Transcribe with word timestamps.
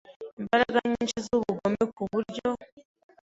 imbaraga 0.39 0.77
nyinshi 0.91 1.17
z’ubugome 1.25 1.83
ku 1.95 2.03
buryo 2.11 2.47